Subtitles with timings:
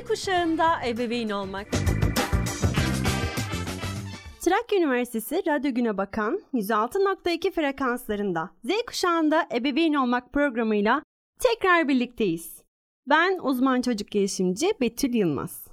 [0.00, 1.66] Z kuşağında ebeveyn olmak.
[4.40, 11.02] Trakya Üniversitesi Radyo Güne Bakan 106.2 frekanslarında Z kuşağında ebeveyn olmak programıyla
[11.40, 12.62] tekrar birlikteyiz.
[13.08, 15.66] Ben uzman çocuk gelişimci Betül Yılmaz.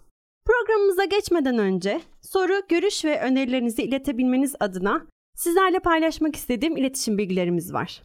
[0.46, 5.06] Programımıza geçmeden önce soru, görüş ve önerilerinizi iletebilmeniz adına
[5.36, 8.04] sizlerle paylaşmak istediğim iletişim bilgilerimiz var.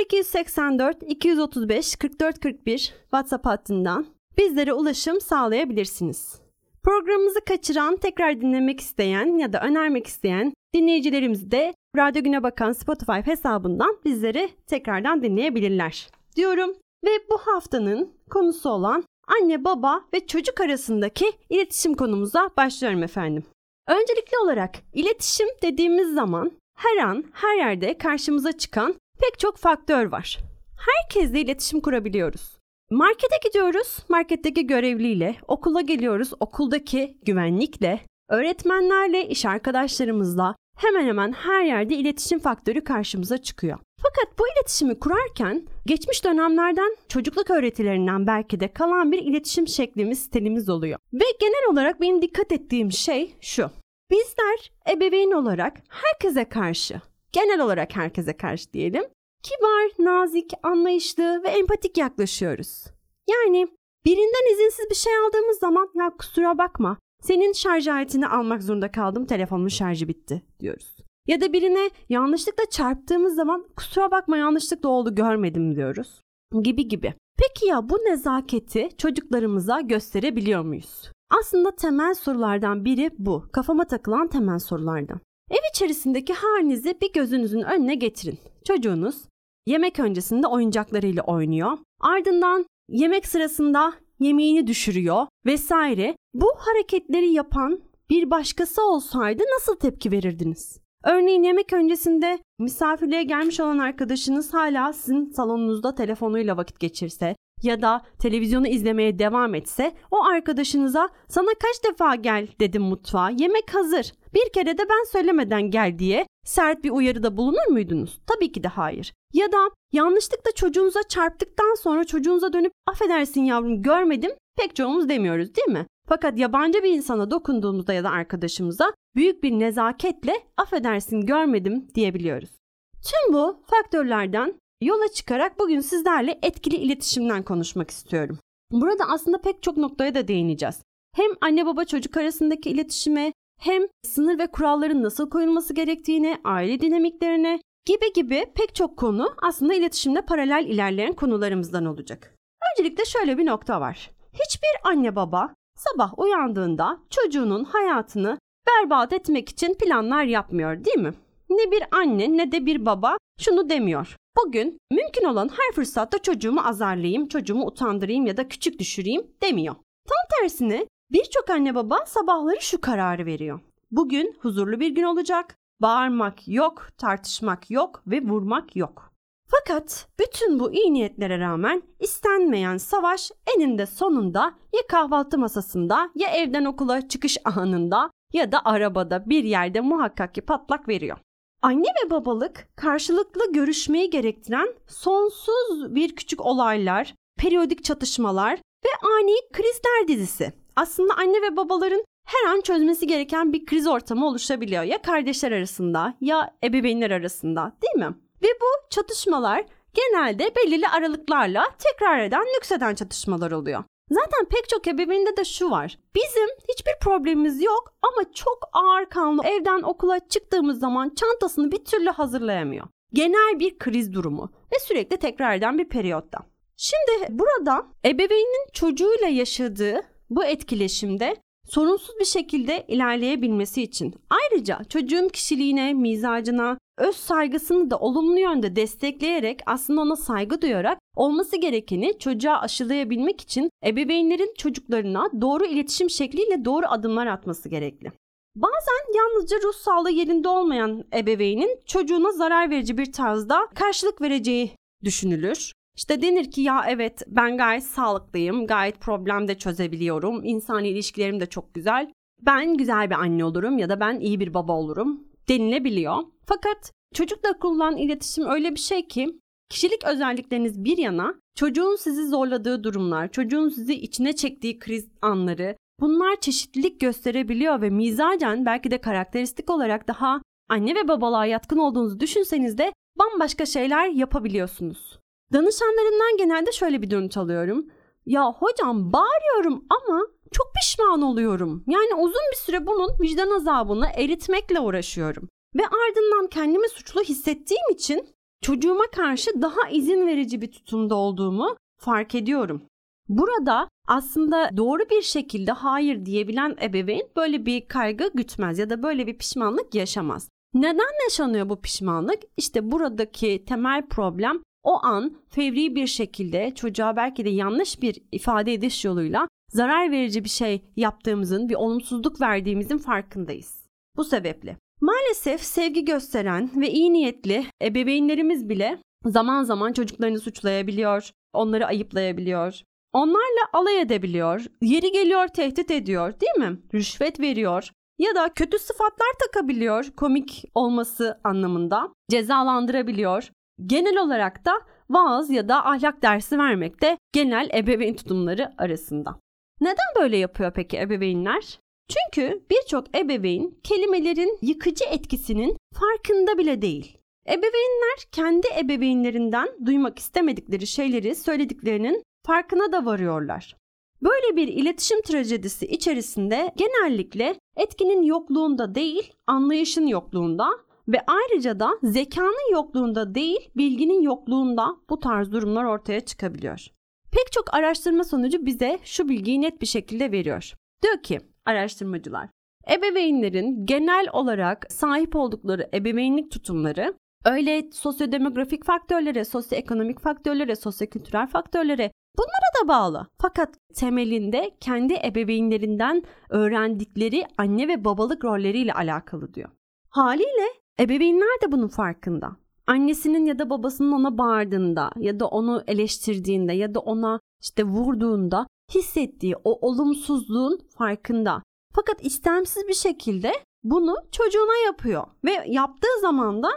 [0.00, 4.06] 0284 235 44 41 WhatsApp hattından
[4.38, 6.40] bizlere ulaşım sağlayabilirsiniz.
[6.82, 13.12] Programımızı kaçıran, tekrar dinlemek isteyen ya da önermek isteyen dinleyicilerimiz de Radyo Güne Bakan Spotify
[13.12, 16.70] hesabından bizleri tekrardan dinleyebilirler diyorum.
[17.04, 23.44] Ve bu haftanın konusu olan anne baba ve çocuk arasındaki iletişim konumuza başlıyorum efendim.
[23.88, 30.38] Öncelikli olarak iletişim dediğimiz zaman her an her yerde karşımıza çıkan pek çok faktör var.
[30.78, 32.51] Herkesle iletişim kurabiliyoruz.
[32.92, 41.94] Markete gidiyoruz, marketteki görevliyle, okula geliyoruz, okuldaki güvenlikle, öğretmenlerle, iş arkadaşlarımızla hemen hemen her yerde
[41.94, 43.78] iletişim faktörü karşımıza çıkıyor.
[44.02, 50.68] Fakat bu iletişimi kurarken geçmiş dönemlerden çocukluk öğretilerinden belki de kalan bir iletişim şeklimiz, stilimiz
[50.68, 50.98] oluyor.
[51.12, 53.70] Ve genel olarak benim dikkat ettiğim şey şu.
[54.10, 57.00] Bizler ebeveyn olarak herkese karşı,
[57.32, 59.04] genel olarak herkese karşı diyelim,
[59.42, 62.84] kibar, nazik, anlayışlı ve empatik yaklaşıyoruz.
[63.30, 63.68] Yani
[64.04, 69.26] birinden izinsiz bir şey aldığımız zaman ya kusura bakma senin şarj aletini almak zorunda kaldım
[69.26, 70.96] telefonumun şarjı bitti diyoruz.
[71.26, 76.20] Ya da birine yanlışlıkla çarptığımız zaman kusura bakma yanlışlıkla oldu görmedim diyoruz.
[76.62, 77.14] Gibi gibi.
[77.38, 81.10] Peki ya bu nezaketi çocuklarımıza gösterebiliyor muyuz?
[81.40, 83.44] Aslında temel sorulardan biri bu.
[83.52, 85.20] Kafama takılan temel sorulardan.
[85.50, 88.38] Ev içerisindeki halinizi bir gözünüzün önüne getirin.
[88.64, 89.22] Çocuğunuz
[89.66, 91.78] yemek öncesinde oyuncaklarıyla oynuyor.
[92.00, 96.16] Ardından yemek sırasında yemeğini düşürüyor vesaire.
[96.34, 100.80] Bu hareketleri yapan bir başkası olsaydı nasıl tepki verirdiniz?
[101.04, 108.02] Örneğin yemek öncesinde misafirliğe gelmiş olan arkadaşınız hala sizin salonunuzda telefonuyla vakit geçirse ya da
[108.18, 114.52] televizyonu izlemeye devam etse o arkadaşınıza sana kaç defa gel dedim mutfağa yemek hazır bir
[114.52, 118.20] kere de ben söylemeden gel diye sert bir uyarıda bulunur muydunuz?
[118.26, 119.12] Tabii ki de hayır.
[119.34, 125.68] Ya da yanlışlıkla çocuğunuza çarptıktan sonra çocuğunuza dönüp affedersin yavrum görmedim pek çoğumuz demiyoruz değil
[125.68, 125.86] mi?
[126.08, 132.50] Fakat yabancı bir insana dokunduğumuzda ya da arkadaşımıza büyük bir nezaketle affedersin görmedim diyebiliyoruz.
[132.92, 138.38] Tüm bu faktörlerden yola çıkarak bugün sizlerle etkili iletişimden konuşmak istiyorum.
[138.72, 140.82] Burada aslında pek çok noktaya da değineceğiz.
[141.16, 143.32] Hem anne baba çocuk arasındaki iletişime
[143.62, 149.74] hem sınır ve kuralların nasıl koyulması gerektiğine, aile dinamiklerine gibi gibi pek çok konu aslında
[149.74, 152.34] iletişimde paralel ilerleyen konularımızdan olacak.
[152.72, 154.10] Öncelikle şöyle bir nokta var.
[154.32, 161.14] Hiçbir anne baba sabah uyandığında çocuğunun hayatını berbat etmek için planlar yapmıyor değil mi?
[161.50, 164.16] Ne bir anne ne de bir baba şunu demiyor.
[164.44, 169.74] Bugün mümkün olan her fırsatta çocuğumu azarlayayım, çocuğumu utandırayım ya da küçük düşüreyim demiyor.
[170.08, 173.60] Tam tersine birçok anne baba sabahları şu kararı veriyor.
[173.90, 175.56] Bugün huzurlu bir gün olacak.
[175.80, 179.12] Bağırmak yok, tartışmak yok ve vurmak yok.
[179.46, 184.42] Fakat bütün bu iyi niyetlere rağmen istenmeyen savaş eninde sonunda
[184.74, 190.40] ya kahvaltı masasında ya evden okula çıkış anında ya da arabada bir yerde muhakkak ki
[190.40, 191.18] patlak veriyor.
[191.62, 200.08] Anne ve babalık karşılıklı görüşmeyi gerektiren sonsuz bir küçük olaylar, periyodik çatışmalar ve ani krizler
[200.08, 200.52] dizisi.
[200.76, 204.82] Aslında anne ve babaların her an çözmesi gereken bir kriz ortamı oluşabiliyor.
[204.82, 208.16] Ya kardeşler arasında ya ebeveynler arasında değil mi?
[208.42, 209.64] Ve bu çatışmalar
[209.94, 213.84] genelde belirli aralıklarla tekrar eden, nükseden çatışmalar oluyor.
[214.10, 215.98] Zaten pek çok ebeveynde de şu var.
[216.14, 222.10] Bizim hiçbir problemimiz yok ama çok ağır kanlı evden okula çıktığımız zaman çantasını bir türlü
[222.10, 222.86] hazırlayamıyor.
[223.12, 226.38] Genel bir kriz durumu ve sürekli tekrar eden bir periyotta.
[226.82, 230.00] Şimdi burada ebeveynin çocuğuyla yaşadığı
[230.30, 231.36] bu etkileşimde
[231.68, 239.60] sorunsuz bir şekilde ilerleyebilmesi için ayrıca çocuğun kişiliğine, mizacına, öz saygısını da olumlu yönde destekleyerek
[239.66, 246.86] aslında ona saygı duyarak olması gerekeni çocuğa aşılayabilmek için ebeveynlerin çocuklarına doğru iletişim şekliyle doğru
[246.88, 248.12] adımlar atması gerekli.
[248.56, 254.70] Bazen yalnızca ruh sağlığı yerinde olmayan ebeveynin çocuğuna zarar verici bir tarzda karşılık vereceği
[255.04, 255.72] düşünülür.
[255.96, 261.46] İşte denir ki ya evet ben gayet sağlıklıyım, gayet problem de çözebiliyorum, insani ilişkilerim de
[261.46, 262.12] çok güzel.
[262.40, 266.16] Ben güzel bir anne olurum ya da ben iyi bir baba olurum denilebiliyor.
[266.46, 272.84] Fakat çocukla kurulan iletişim öyle bir şey ki kişilik özellikleriniz bir yana çocuğun sizi zorladığı
[272.84, 279.70] durumlar, çocuğun sizi içine çektiği kriz anları bunlar çeşitlilik gösterebiliyor ve mizacen belki de karakteristik
[279.70, 285.21] olarak daha anne ve babalığa yatkın olduğunuzu düşünseniz de bambaşka şeyler yapabiliyorsunuz.
[285.52, 287.86] Danışanlarımdan genelde şöyle bir dönüt alıyorum.
[288.26, 291.84] Ya hocam bağırıyorum ama çok pişman oluyorum.
[291.86, 295.48] Yani uzun bir süre bunun vicdan azabını eritmekle uğraşıyorum.
[295.76, 298.28] Ve ardından kendimi suçlu hissettiğim için
[298.62, 302.82] çocuğuma karşı daha izin verici bir tutumda olduğumu fark ediyorum.
[303.28, 309.26] Burada aslında doğru bir şekilde hayır diyebilen ebeveyn böyle bir kaygı gütmez ya da böyle
[309.26, 310.48] bir pişmanlık yaşamaz.
[310.74, 312.38] Neden yaşanıyor bu pişmanlık?
[312.56, 318.72] İşte buradaki temel problem o an fevri bir şekilde çocuğa belki de yanlış bir ifade
[318.72, 323.82] ediş yoluyla zarar verici bir şey yaptığımızın, bir olumsuzluk verdiğimizin farkındayız.
[324.16, 331.86] Bu sebeple maalesef sevgi gösteren ve iyi niyetli ebeveynlerimiz bile zaman zaman çocuklarını suçlayabiliyor, onları
[331.86, 332.80] ayıplayabiliyor.
[333.12, 336.78] Onlarla alay edebiliyor, yeri geliyor tehdit ediyor değil mi?
[336.94, 343.50] Rüşvet veriyor ya da kötü sıfatlar takabiliyor komik olması anlamında cezalandırabiliyor.
[343.86, 344.72] Genel olarak da
[345.10, 349.40] vaaz ya da ahlak dersi vermekte genel ebeveyn tutumları arasında.
[349.80, 351.80] Neden böyle yapıyor peki ebeveynler?
[352.08, 357.18] Çünkü birçok ebeveyn kelimelerin yıkıcı etkisinin farkında bile değil.
[357.46, 363.76] Ebeveynler kendi ebeveynlerinden duymak istemedikleri şeyleri söylediklerinin farkına da varıyorlar.
[364.22, 370.70] Böyle bir iletişim trajedisi içerisinde genellikle etkinin yokluğunda değil, anlayışın yokluğunda
[371.08, 376.86] ve ayrıca da zekanın yokluğunda değil, bilginin yokluğunda bu tarz durumlar ortaya çıkabiliyor.
[377.32, 380.72] Pek çok araştırma sonucu bize şu bilgiyi net bir şekilde veriyor.
[381.02, 382.48] Diyor ki araştırmacılar,
[382.90, 387.14] ebeveynlerin genel olarak sahip oldukları ebeveynlik tutumları
[387.44, 393.26] öyle sosyodemografik faktörlere, sosyoekonomik faktörlere, sosyokültürel faktörlere bunlara da bağlı.
[393.40, 399.70] Fakat temelinde kendi ebeveynlerinden öğrendikleri anne ve babalık rolleriyle alakalı diyor.
[400.08, 402.56] Haliyle ebeveynler de bunun farkında
[402.86, 408.66] annesinin ya da babasının ona bağırdığında ya da onu eleştirdiğinde ya da ona işte vurduğunda
[408.94, 411.62] hissettiği o olumsuzluğun farkında.
[411.94, 413.52] Fakat istemsiz bir şekilde
[413.84, 416.68] bunu çocuğuna yapıyor ve yaptığı zaman da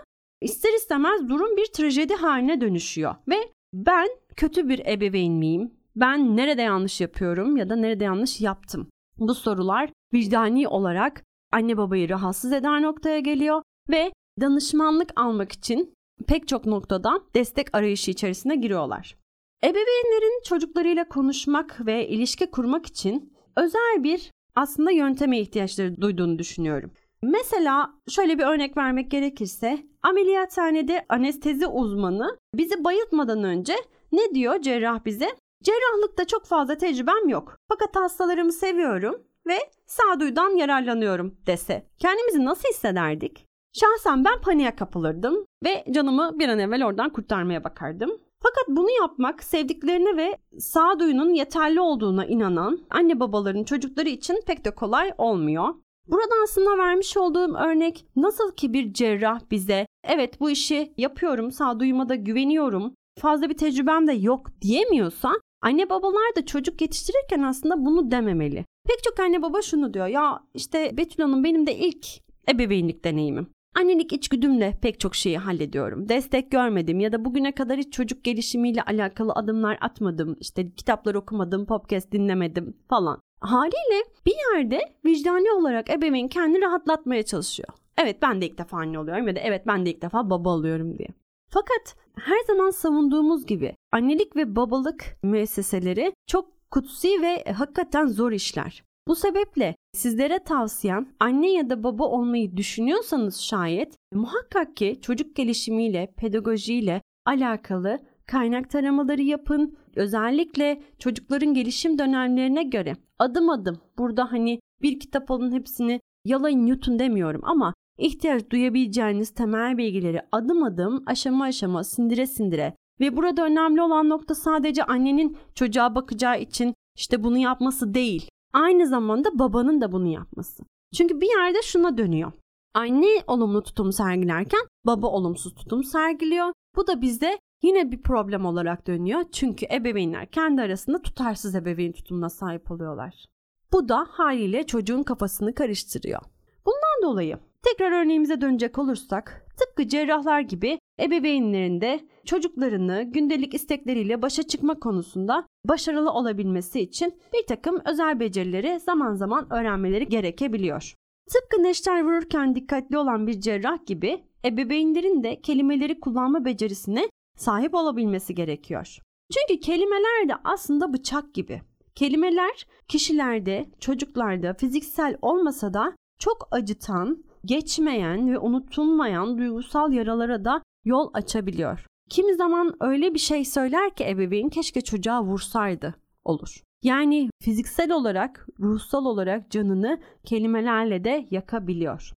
[0.41, 3.35] ister istemez durum bir trajedi haline dönüşüyor ve
[3.73, 5.73] ben kötü bir ebeveyn miyim?
[5.95, 8.87] Ben nerede yanlış yapıyorum ya da nerede yanlış yaptım?
[9.17, 14.11] Bu sorular vicdani olarak anne babayı rahatsız eden noktaya geliyor ve
[14.41, 15.93] danışmanlık almak için
[16.27, 19.15] pek çok noktada destek arayışı içerisine giriyorlar.
[19.63, 26.91] Ebeveynlerin çocuklarıyla konuşmak ve ilişki kurmak için özel bir aslında yönteme ihtiyaçları duyduğunu düşünüyorum.
[27.21, 33.75] Mesela şöyle bir örnek vermek gerekirse ameliyathanede anestezi uzmanı bizi bayıltmadan önce
[34.11, 35.27] ne diyor cerrah bize?
[35.63, 37.57] Cerrahlıkta çok fazla tecrübem yok.
[37.69, 41.87] Fakat hastalarımı seviyorum ve sağduyudan yararlanıyorum dese.
[41.99, 43.45] Kendimizi nasıl hissederdik?
[43.79, 48.11] Şahsen ben paniğe kapılırdım ve canımı bir an evvel oradan kurtarmaya bakardım.
[48.43, 54.71] Fakat bunu yapmak sevdiklerine ve sağduyunun yeterli olduğuna inanan anne babaların çocukları için pek de
[54.71, 55.75] kolay olmuyor.
[56.07, 62.09] Burada aslında vermiş olduğum örnek nasıl ki bir cerrah bize evet bu işi yapıyorum sağduyuma
[62.09, 65.31] da güveniyorum fazla bir tecrübem de yok diyemiyorsa
[65.61, 68.65] anne babalar da çocuk yetiştirirken aslında bunu dememeli.
[68.87, 72.07] Pek çok anne baba şunu diyor ya işte Betül Hanım benim de ilk
[72.49, 73.54] ebeveynlik deneyimim.
[73.75, 76.09] Annelik içgüdümle pek çok şeyi hallediyorum.
[76.09, 80.37] Destek görmedim ya da bugüne kadar hiç çocuk gelişimiyle alakalı adımlar atmadım.
[80.39, 83.19] İşte kitaplar okumadım, podcast dinlemedim falan.
[83.39, 87.69] Haliyle bir yerde vicdani olarak ebeveyn kendini rahatlatmaya çalışıyor.
[87.97, 90.49] Evet ben de ilk defa anne oluyorum ya da evet ben de ilk defa baba
[90.49, 91.07] oluyorum diye.
[91.49, 98.83] Fakat her zaman savunduğumuz gibi annelik ve babalık müesseseleri çok kutsi ve hakikaten zor işler.
[99.07, 106.13] Bu sebeple sizlere tavsiyem anne ya da baba olmayı düşünüyorsanız şayet muhakkak ki çocuk gelişimiyle,
[106.17, 109.77] pedagojiyle alakalı kaynak taramaları yapın.
[109.95, 116.99] Özellikle çocukların gelişim dönemlerine göre adım adım burada hani bir kitap alın hepsini yalayın yutun
[116.99, 123.81] demiyorum ama ihtiyaç duyabileceğiniz temel bilgileri adım adım aşama aşama sindire sindire ve burada önemli
[123.81, 129.91] olan nokta sadece annenin çocuğa bakacağı için işte bunu yapması değil aynı zamanda babanın da
[129.91, 130.63] bunu yapması.
[130.95, 132.31] Çünkü bir yerde şuna dönüyor.
[132.73, 136.53] Anne olumlu tutum sergilerken baba olumsuz tutum sergiliyor.
[136.75, 139.23] Bu da bizde yine bir problem olarak dönüyor.
[139.31, 143.25] Çünkü ebeveynler kendi arasında tutarsız ebeveyn tutumuna sahip oluyorlar.
[143.73, 146.21] Bu da haliyle çocuğun kafasını karıştırıyor.
[146.65, 154.43] Bundan dolayı tekrar örneğimize dönecek olursak tıpkı cerrahlar gibi ebeveynlerin de çocuklarını gündelik istekleriyle başa
[154.43, 160.93] çıkma konusunda başarılı olabilmesi için bir takım özel becerileri zaman zaman öğrenmeleri gerekebiliyor.
[161.33, 168.35] Tıpkı neşter vururken dikkatli olan bir cerrah gibi ebeveynlerin de kelimeleri kullanma becerisine sahip olabilmesi
[168.35, 168.97] gerekiyor.
[169.33, 171.61] Çünkü kelimeler de aslında bıçak gibi.
[171.95, 181.09] Kelimeler kişilerde, çocuklarda fiziksel olmasa da çok acıtan, geçmeyen ve unutulmayan duygusal yaralara da yol
[181.13, 181.85] açabiliyor.
[182.09, 186.61] Kimi zaman öyle bir şey söyler ki ebeveyn keşke çocuğa vursaydı olur.
[186.83, 192.11] Yani fiziksel olarak, ruhsal olarak canını kelimelerle de yakabiliyor.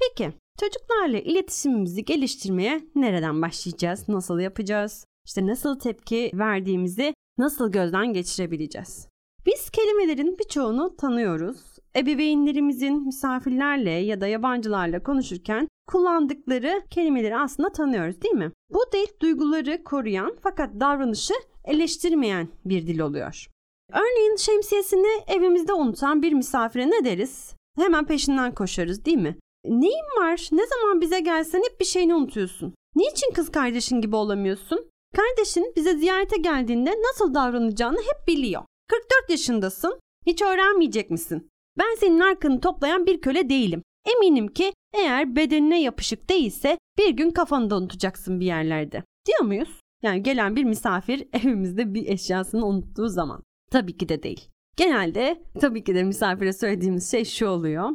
[0.00, 4.08] Peki çocuklarla iletişimimizi geliştirmeye nereden başlayacağız?
[4.08, 5.04] Nasıl yapacağız?
[5.26, 9.08] İşte nasıl tepki verdiğimizi nasıl gözden geçirebileceğiz?
[9.46, 11.56] Biz kelimelerin birçoğunu tanıyoruz.
[11.96, 18.52] Ebeveynlerimizin misafirlerle ya da yabancılarla konuşurken kullandıkları kelimeleri aslında tanıyoruz değil mi?
[18.70, 21.34] Bu dil duyguları koruyan fakat davranışı
[21.64, 23.46] eleştirmeyen bir dil oluyor.
[23.92, 27.54] Örneğin şemsiyesini evimizde unutan bir misafire ne deriz?
[27.76, 29.38] Hemen peşinden koşarız değil mi?
[29.64, 30.48] Neyin var?
[30.52, 32.74] Ne zaman bize gelsen hep bir şeyini unutuyorsun.
[32.96, 34.90] Niçin kız kardeşin gibi olamıyorsun?
[35.16, 38.62] Kardeşin bize ziyarete geldiğinde nasıl davranacağını hep biliyor.
[38.88, 40.00] 44 yaşındasın.
[40.26, 41.48] Hiç öğrenmeyecek misin?
[41.78, 43.82] Ben senin arkanı toplayan bir köle değilim.
[44.06, 49.02] Eminim ki eğer bedenine yapışık değilse bir gün kafanı da unutacaksın bir yerlerde.
[49.26, 49.80] Diyor muyuz?
[50.02, 53.42] Yani gelen bir misafir evimizde bir eşyasını unuttuğu zaman.
[53.70, 54.48] Tabii ki de değil.
[54.76, 57.90] Genelde tabii ki de misafire söylediğimiz şey şu oluyor.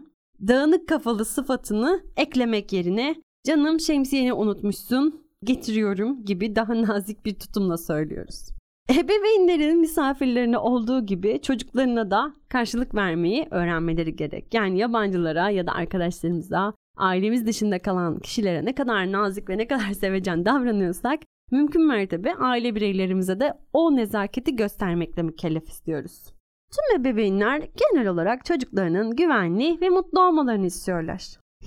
[0.47, 8.49] Dağınık kafalı sıfatını eklemek yerine canım şemsiyeni unutmuşsun getiriyorum gibi daha nazik bir tutumla söylüyoruz.
[8.89, 14.53] Ebeveynlerin misafirlerine olduğu gibi çocuklarına da karşılık vermeyi öğrenmeleri gerek.
[14.53, 19.91] Yani yabancılara ya da arkadaşlarımıza, ailemiz dışında kalan kişilere ne kadar nazik ve ne kadar
[19.99, 21.19] sevecen davranıyorsak
[21.51, 26.23] mümkün mertebe aile bireylerimize de o nezaketi göstermekle mükellef istiyoruz.
[26.71, 31.23] Tüm ebeveynler genel olarak çocuklarının güvenli ve mutlu olmalarını istiyorlar.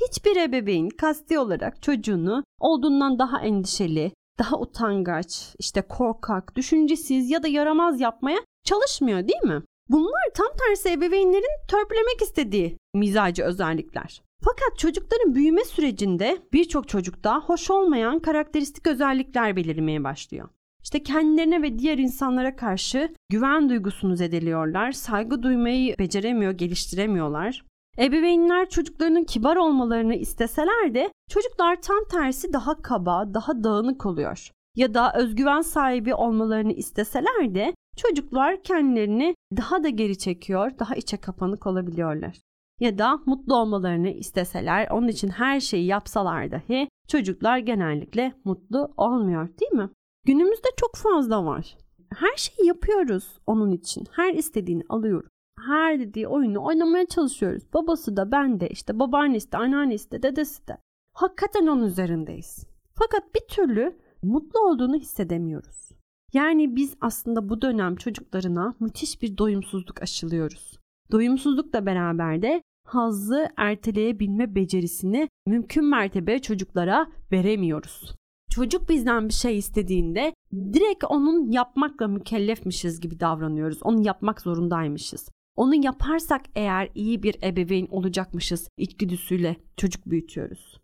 [0.08, 7.48] Hiçbir ebeveyn kasti olarak çocuğunu olduğundan daha endişeli, daha utangaç, işte korkak, düşüncesiz ya da
[7.48, 9.62] yaramaz yapmaya çalışmıyor değil mi?
[9.88, 14.22] Bunlar tam tersi ebeveynlerin törpülemek istediği mizacı özellikler.
[14.44, 20.48] Fakat çocukların büyüme sürecinde birçok çocukta hoş olmayan karakteristik özellikler belirmeye başlıyor.
[20.82, 27.64] İşte kendilerine ve diğer insanlara karşı güven duygusunu zedeliyorlar, saygı duymayı beceremiyor, geliştiremiyorlar.
[28.00, 34.50] Ebeveynler çocuklarının kibar olmalarını isteseler de çocuklar tam tersi daha kaba, daha dağınık oluyor.
[34.76, 41.16] Ya da özgüven sahibi olmalarını isteseler de çocuklar kendilerini daha da geri çekiyor, daha içe
[41.16, 42.36] kapanık olabiliyorlar.
[42.80, 49.48] Ya da mutlu olmalarını isteseler, onun için her şeyi yapsalar dahi çocuklar genellikle mutlu olmuyor
[49.60, 49.90] değil mi?
[50.26, 51.76] Günümüzde çok fazla var.
[52.14, 54.06] Her şeyi yapıyoruz onun için.
[54.12, 55.24] Her istediğini alıyor
[55.66, 57.62] her dediği oyunu oynamaya çalışıyoruz.
[57.74, 60.76] Babası da ben de işte babaannesi de anneannesi de dedesi de.
[61.14, 62.66] Hakikaten onun üzerindeyiz.
[62.94, 65.90] Fakat bir türlü mutlu olduğunu hissedemiyoruz.
[66.32, 70.78] Yani biz aslında bu dönem çocuklarına müthiş bir doyumsuzluk aşılıyoruz.
[71.12, 78.14] Doyumsuzlukla beraber de hazzı erteleyebilme becerisini mümkün mertebe çocuklara veremiyoruz.
[78.50, 83.78] Çocuk bizden bir şey istediğinde direkt onun yapmakla mükellefmişiz gibi davranıyoruz.
[83.82, 85.28] Onu yapmak zorundaymışız.
[85.60, 90.80] Onu yaparsak eğer iyi bir ebeveyn olacakmışız içgüdüsüyle çocuk büyütüyoruz.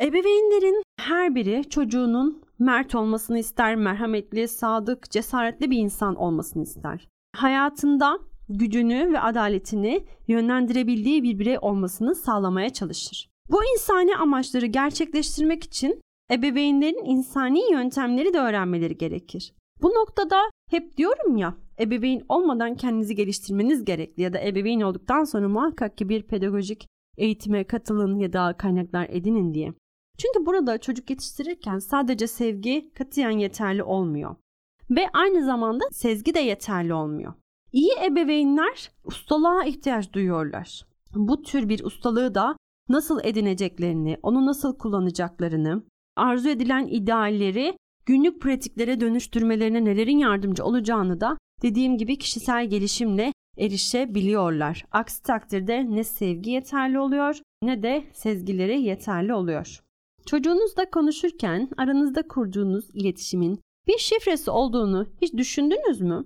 [0.00, 7.08] Ebeveynlerin her biri çocuğunun mert olmasını ister, merhametli, sadık, cesaretli bir insan olmasını ister.
[7.36, 13.28] Hayatında gücünü ve adaletini yönlendirebildiği bir birey olmasını sağlamaya çalışır.
[13.50, 16.00] Bu insani amaçları gerçekleştirmek için
[16.32, 19.54] ebeveynlerin insani yöntemleri de öğrenmeleri gerekir.
[19.82, 20.36] Bu noktada
[20.70, 26.08] hep diyorum ya ebeveyn olmadan kendinizi geliştirmeniz gerekli ya da ebeveyn olduktan sonra muhakkak ki
[26.08, 29.74] bir pedagojik eğitime katılın ya da kaynaklar edinin diye.
[30.18, 34.36] Çünkü burada çocuk yetiştirirken sadece sevgi katiyen yeterli olmuyor.
[34.90, 37.34] Ve aynı zamanda sezgi de yeterli olmuyor.
[37.72, 40.86] İyi ebeveynler ustalığa ihtiyaç duyuyorlar.
[41.14, 42.56] Bu tür bir ustalığı da
[42.88, 45.82] nasıl edineceklerini, onu nasıl kullanacaklarını,
[46.16, 54.84] arzu edilen idealleri günlük pratiklere dönüştürmelerine nelerin yardımcı olacağını da dediğim gibi kişisel gelişimle erişebiliyorlar.
[54.92, 59.80] Aksi takdirde ne sevgi yeterli oluyor ne de sezgileri yeterli oluyor.
[60.26, 66.24] Çocuğunuzla konuşurken aranızda kurduğunuz iletişimin bir şifresi olduğunu hiç düşündünüz mü?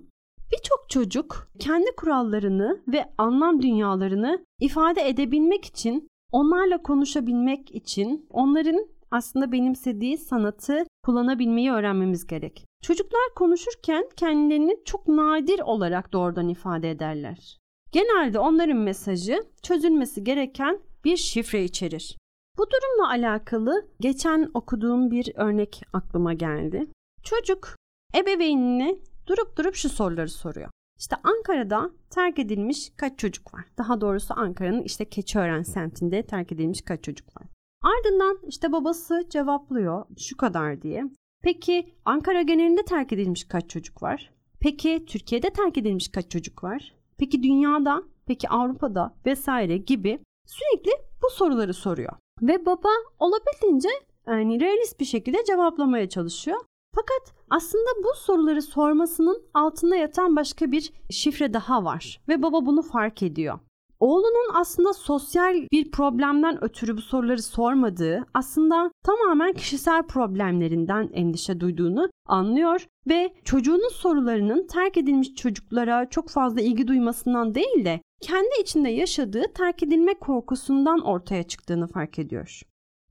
[0.51, 9.51] Birçok çocuk kendi kurallarını ve anlam dünyalarını ifade edebilmek için, onlarla konuşabilmek için onların aslında
[9.51, 12.65] benimsediği sanatı kullanabilmeyi öğrenmemiz gerek.
[12.81, 17.57] Çocuklar konuşurken kendilerini çok nadir olarak doğrudan ifade ederler.
[17.91, 22.17] Genelde onların mesajı çözülmesi gereken bir şifre içerir.
[22.57, 26.85] Bu durumla alakalı geçen okuduğum bir örnek aklıma geldi.
[27.23, 27.75] Çocuk
[28.15, 28.95] ebeveynine
[29.27, 30.69] durup durup şu soruları soruyor.
[30.99, 33.65] İşte Ankara'da terk edilmiş kaç çocuk var?
[33.77, 37.47] Daha doğrusu Ankara'nın işte Keçiören semtinde terk edilmiş kaç çocuk var?
[37.83, 41.03] Ardından işte babası cevaplıyor şu kadar diye.
[41.43, 44.31] Peki Ankara genelinde terk edilmiş kaç çocuk var?
[44.59, 46.95] Peki Türkiye'de terk edilmiş kaç çocuk var?
[47.17, 50.91] Peki dünyada, peki Avrupa'da vesaire gibi sürekli
[51.23, 52.13] bu soruları soruyor.
[52.41, 53.89] Ve baba olabildiğince
[54.27, 56.57] yani realist bir şekilde cevaplamaya çalışıyor.
[56.95, 62.81] Fakat aslında bu soruları sormasının altında yatan başka bir şifre daha var ve baba bunu
[62.81, 63.59] fark ediyor.
[64.03, 72.09] Oğlunun aslında sosyal bir problemden ötürü bu soruları sormadığı, aslında tamamen kişisel problemlerinden endişe duyduğunu
[72.25, 78.89] anlıyor ve çocuğunun sorularının terk edilmiş çocuklara çok fazla ilgi duymasından değil de kendi içinde
[78.89, 82.61] yaşadığı terk edilme korkusundan ortaya çıktığını fark ediyor.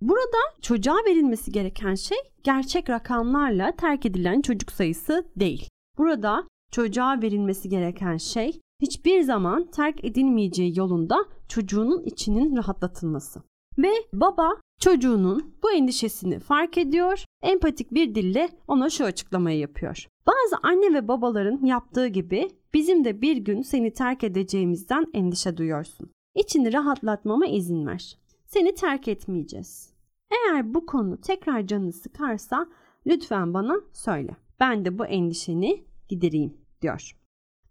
[0.00, 5.68] Burada çocuğa verilmesi gereken şey gerçek rakamlarla terk edilen çocuk sayısı değil.
[5.98, 13.42] Burada çocuğa verilmesi gereken şey hiçbir zaman terk edilmeyeceği yolunda çocuğunun içinin rahatlatılması.
[13.78, 20.06] Ve baba çocuğunun bu endişesini fark ediyor, empatik bir dille ona şu açıklamayı yapıyor.
[20.26, 26.10] Bazı anne ve babaların yaptığı gibi bizim de bir gün seni terk edeceğimizden endişe duyuyorsun.
[26.34, 28.18] İçini rahatlatmama izin ver.
[28.46, 29.92] Seni terk etmeyeceğiz.
[30.30, 32.66] Eğer bu konu tekrar canını sıkarsa
[33.06, 34.36] lütfen bana söyle.
[34.60, 37.21] Ben de bu endişeni gidereyim diyor.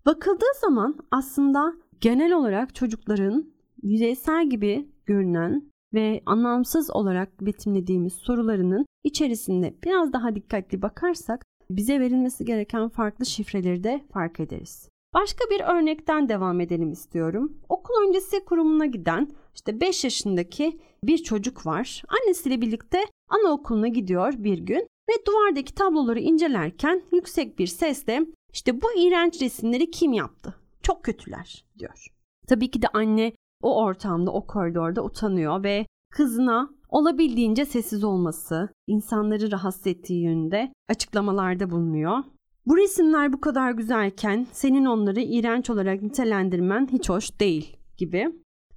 [0.06, 3.54] Bakıldığı zaman aslında genel olarak çocukların
[3.84, 12.46] yüzeysel gibi görünen ve anlamsız olarak betimlediğimiz sorularının içerisinde biraz daha dikkatli bakarsak bize verilmesi
[12.46, 14.90] gereken farklı şifreleri de fark ederiz.
[15.14, 17.58] Başka bir örnekten devam edelim istiyorum.
[17.70, 22.04] Okul öncesi kurumuna giden işte 5 yaşındaki bir çocuk var.
[22.08, 28.88] Annesiyle birlikte anaokuluna gidiyor bir gün ve duvardaki tabloları incelerken yüksek bir sesle işte bu
[28.98, 30.56] iğrenç resimleri kim yaptı?
[30.84, 32.08] Çok kötüler diyor.
[32.48, 39.52] Tabii ki de anne o ortamda, o koridorda utanıyor ve kızına olabildiğince sessiz olması, insanları
[39.52, 42.18] rahatsız ettiği yönünde açıklamalarda bulunuyor.
[42.66, 48.28] Bu resimler bu kadar güzelken senin onları iğrenç olarak nitelendirmen hiç hoş değil gibi.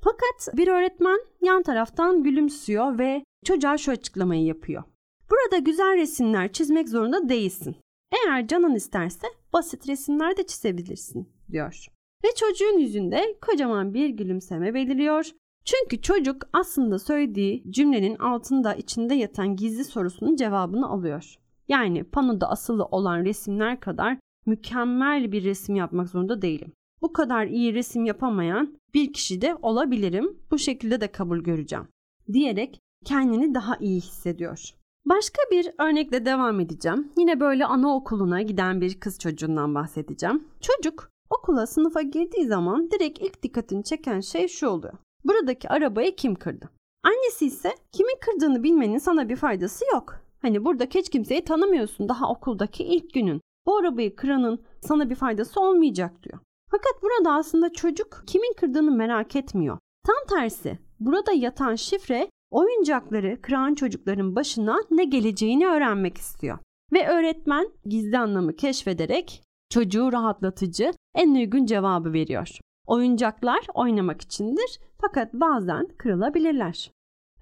[0.00, 4.82] Fakat bir öğretmen yan taraftan gülümsüyor ve çocuğa şu açıklamayı yapıyor.
[5.30, 7.76] Burada güzel resimler çizmek zorunda değilsin.
[8.12, 11.86] Eğer canın isterse basit resimler de çizebilirsin diyor.
[12.24, 15.30] Ve çocuğun yüzünde kocaman bir gülümseme beliriyor.
[15.64, 21.34] Çünkü çocuk aslında söylediği cümlenin altında içinde yatan gizli sorusunun cevabını alıyor.
[21.68, 26.72] Yani panoda asılı olan resimler kadar mükemmel bir resim yapmak zorunda değilim.
[27.02, 30.38] Bu kadar iyi resim yapamayan bir kişi de olabilirim.
[30.50, 31.88] Bu şekilde de kabul göreceğim.
[32.32, 34.74] Diyerek kendini daha iyi hissediyor.
[35.06, 37.12] Başka bir örnekle devam edeceğim.
[37.18, 40.48] Yine böyle anaokuluna giden bir kız çocuğundan bahsedeceğim.
[40.60, 44.94] Çocuk okula sınıfa girdiği zaman direkt ilk dikkatini çeken şey şu oluyor.
[45.24, 46.70] Buradaki arabayı kim kırdı?
[47.02, 50.14] Annesi ise kimin kırdığını bilmenin sana bir faydası yok.
[50.42, 53.40] Hani burada hiç kimseyi tanımıyorsun daha okuldaki ilk günün.
[53.66, 56.38] Bu arabayı kıranın sana bir faydası olmayacak diyor.
[56.70, 59.78] Fakat burada aslında çocuk kimin kırdığını merak etmiyor.
[60.06, 66.58] Tam tersi burada yatan şifre oyuncakları kıran çocukların başına ne geleceğini öğrenmek istiyor.
[66.92, 72.58] Ve öğretmen gizli anlamı keşfederek çocuğu rahatlatıcı en uygun cevabı veriyor.
[72.86, 76.90] Oyuncaklar oynamak içindir fakat bazen kırılabilirler.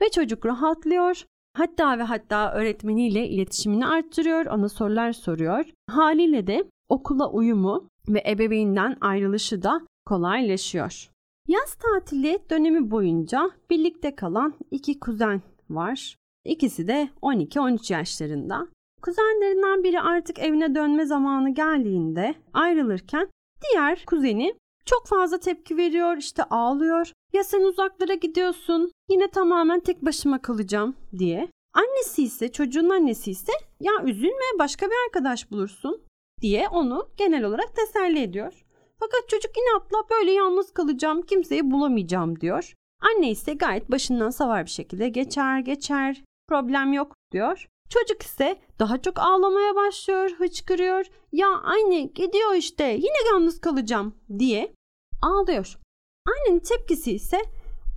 [0.00, 1.24] Ve çocuk rahatlıyor.
[1.56, 5.64] Hatta ve hatta öğretmeniyle iletişimini arttırıyor, ona sorular soruyor.
[5.90, 11.10] Haliyle de okula uyumu ve ebeveynden ayrılışı da kolaylaşıyor.
[11.48, 16.16] Yaz tatili dönemi boyunca birlikte kalan iki kuzen var.
[16.44, 18.66] İkisi de 12-13 yaşlarında.
[19.02, 23.28] Kuzenlerinden biri artık evine dönme zamanı geldiğinde ayrılırken
[23.62, 27.12] diğer kuzeni çok fazla tepki veriyor, işte ağlıyor.
[27.32, 31.48] Ya sen uzaklara gidiyorsun, yine tamamen tek başıma kalacağım diye.
[31.74, 36.02] Annesi ise, çocuğun annesi ise ya üzülme başka bir arkadaş bulursun
[36.40, 38.64] diye onu genel olarak teselli ediyor.
[39.02, 42.74] Fakat çocuk inatla böyle yalnız kalacağım, kimseyi bulamayacağım diyor.
[43.00, 47.68] Anne ise gayet başından savar bir şekilde geçer geçer, problem yok diyor.
[47.90, 51.06] Çocuk ise daha çok ağlamaya başlıyor, hıçkırıyor.
[51.32, 54.74] Ya anne gidiyor işte yine yalnız kalacağım diye
[55.22, 55.78] ağlıyor.
[56.26, 57.42] Annenin tepkisi ise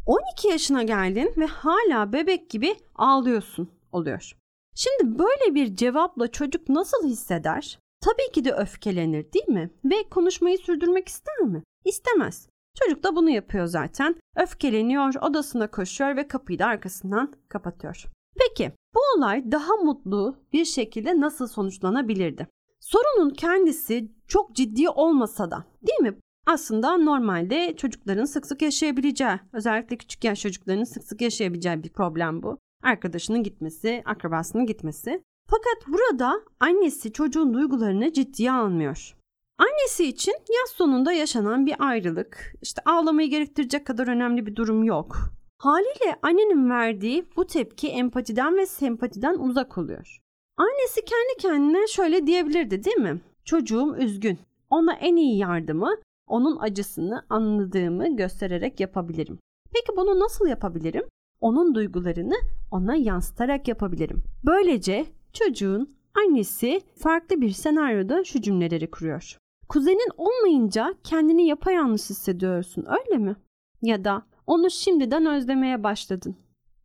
[0.06, 4.32] 12 yaşına geldin ve hala bebek gibi ağlıyorsun oluyor.
[4.76, 7.80] Şimdi böyle bir cevapla çocuk nasıl hisseder?
[8.06, 9.70] Tabii ki de öfkelenir değil mi?
[9.86, 11.64] Ve konuşmayı sürdürmek ister mi?
[11.86, 12.50] İstemez.
[12.80, 14.16] Çocuk da bunu yapıyor zaten.
[14.36, 18.04] Öfkeleniyor, odasına koşuyor ve kapıyı da arkasından kapatıyor.
[18.40, 22.48] Peki bu olay daha mutlu bir şekilde nasıl sonuçlanabilirdi?
[22.80, 26.20] Sorunun kendisi çok ciddi olmasa da değil mi?
[26.48, 32.44] Aslında normalde çocukların sık sık yaşayabileceği, özellikle küçük yaş çocukların sık sık yaşayabileceği bir problem
[32.44, 32.58] bu.
[32.84, 35.24] Arkadaşının gitmesi, akrabasının gitmesi.
[35.50, 39.16] Fakat burada annesi çocuğun duygularını ciddiye almıyor.
[39.58, 45.18] Annesi için yaz sonunda yaşanan bir ayrılık, işte ağlamayı gerektirecek kadar önemli bir durum yok.
[45.58, 50.20] Haliyle annenin verdiği bu tepki empatiden ve sempatiden uzak oluyor.
[50.58, 53.22] Annesi kendi kendine şöyle diyebilirdi değil mi?
[53.46, 54.40] Çocuğum üzgün.
[54.70, 55.96] Ona en iyi yardımı
[56.28, 59.40] onun acısını anladığımı göstererek yapabilirim.
[59.74, 61.04] Peki bunu nasıl yapabilirim?
[61.42, 62.36] Onun duygularını
[62.72, 64.24] ona yansıtarak yapabilirim.
[64.46, 65.06] Böylece
[65.36, 69.38] çocuğun annesi farklı bir senaryoda şu cümleleri kuruyor.
[69.70, 73.36] Kuzenin olmayınca kendini yapayalnız hissediyorsun öyle mi?
[73.82, 76.36] Ya da onu şimdiden özlemeye başladın.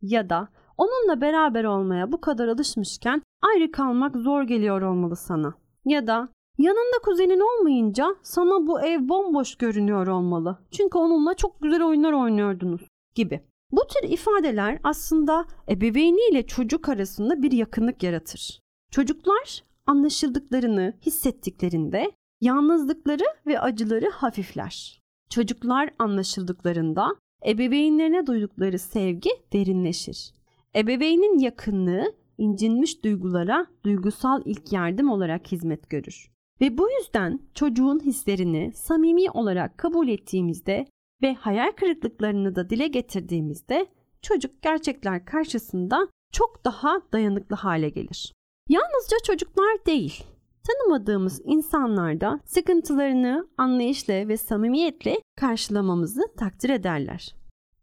[0.01, 5.53] Ya da onunla beraber olmaya bu kadar alışmışken ayrı kalmak zor geliyor olmalı sana.
[5.85, 10.59] Ya da yanında kuzenin olmayınca sana bu ev bomboş görünüyor olmalı.
[10.71, 12.81] Çünkü onunla çok güzel oyunlar oynuyordunuz
[13.15, 13.41] gibi.
[13.71, 18.59] Bu tür ifadeler aslında ebeveyniyle çocuk arasında bir yakınlık yaratır.
[18.91, 25.01] Çocuklar anlaşıldıklarını hissettiklerinde yalnızlıkları ve acıları hafifler.
[25.29, 27.15] Çocuklar anlaşıldıklarında
[27.47, 30.33] ebeveynlerine duydukları sevgi derinleşir.
[30.75, 36.31] Ebeveynin yakınlığı incinmiş duygulara duygusal ilk yardım olarak hizmet görür.
[36.61, 40.87] Ve bu yüzden çocuğun hislerini samimi olarak kabul ettiğimizde
[41.23, 43.85] ve hayal kırıklıklarını da dile getirdiğimizde
[44.21, 48.33] çocuk gerçekler karşısında çok daha dayanıklı hale gelir.
[48.69, 50.23] Yalnızca çocuklar değil,
[50.67, 57.35] tanımadığımız insanlar da sıkıntılarını anlayışla ve samimiyetle karşılamamızı takdir ederler.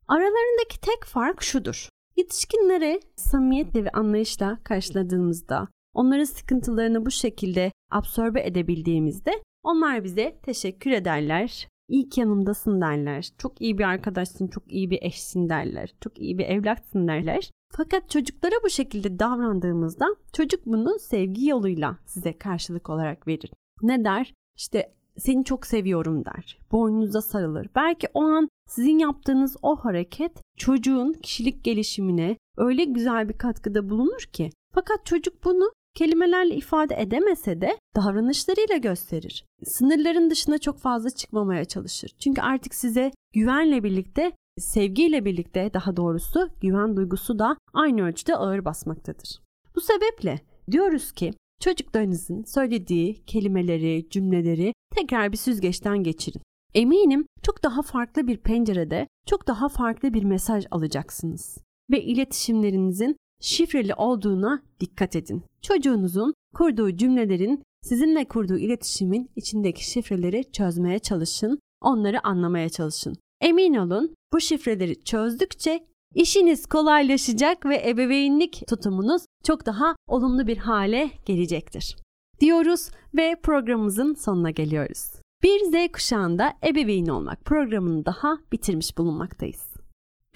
[0.09, 1.89] Aralarındaki tek fark şudur.
[2.17, 11.69] Yetişkinlere samimiyetle ve anlayışla karşıladığımızda, onların sıkıntılarını bu şekilde absorbe edebildiğimizde onlar bize teşekkür ederler,
[11.89, 13.29] iyi ki yanımdasın derler.
[13.39, 15.95] Çok iyi bir arkadaşsın, çok iyi bir eşsin derler.
[16.01, 17.51] Çok iyi bir evlatsın derler.
[17.73, 23.51] Fakat çocuklara bu şekilde davrandığımızda çocuk bunu sevgi yoluyla size karşılık olarak verir.
[23.83, 24.35] Ne der?
[24.57, 26.59] İşte seni çok seviyorum der.
[26.73, 27.69] Boynunuza sarılır.
[27.77, 34.23] Belki o an sizin yaptığınız o hareket çocuğun kişilik gelişimine öyle güzel bir katkıda bulunur
[34.33, 34.51] ki.
[34.75, 39.45] Fakat çocuk bunu kelimelerle ifade edemese de davranışlarıyla gösterir.
[39.65, 42.11] Sınırların dışına çok fazla çıkmamaya çalışır.
[42.19, 48.65] Çünkü artık size güvenle birlikte, sevgiyle birlikte daha doğrusu güven duygusu da aynı ölçüde ağır
[48.65, 49.41] basmaktadır.
[49.77, 56.43] Bu sebeple diyoruz ki çocuklarınızın söylediği kelimeleri, cümleleri tekrar bir süzgeçten geçirin.
[56.75, 61.59] Eminim çok daha farklı bir pencerede, çok daha farklı bir mesaj alacaksınız
[61.91, 65.43] ve iletişimlerinizin şifreli olduğuna dikkat edin.
[65.63, 73.17] Çocuğunuzun kurduğu cümlelerin sizinle kurduğu iletişimin içindeki şifreleri çözmeye çalışın, onları anlamaya çalışın.
[73.41, 81.11] Emin olun bu şifreleri çözdükçe işiniz kolaylaşacak ve ebeveynlik tutumunuz çok daha olumlu bir hale
[81.27, 81.97] gelecektir.
[82.41, 85.13] Diyoruz ve programımızın sonuna geliyoruz.
[85.43, 89.78] Bir Z kuşağında ebeveyn olmak programını daha bitirmiş bulunmaktayız.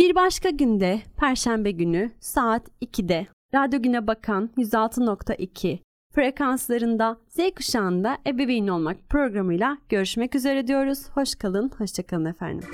[0.02, 5.78] Bir başka günde Perşembe günü saat 2'de Radyo Güne Bakan 106.2
[6.14, 11.08] frekanslarında Z kuşağında ebeveyn olmak programıyla görüşmek üzere diyoruz.
[11.14, 12.68] Hoş kalın, hoşçakalın efendim.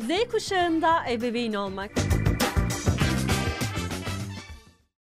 [0.00, 1.90] Z kuşağında ebeveyn olmak.